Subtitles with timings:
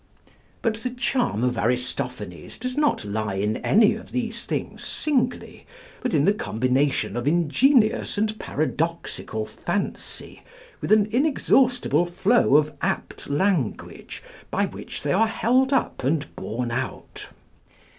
[0.63, 5.67] But the charm of Aristophanes does not lie in any of these things singly,
[6.01, 10.41] but in the combination of ingenious and paradoxical fancy
[10.81, 16.71] with an inexhaustible flow of apt language by which they are held up and borne
[16.71, 17.27] out.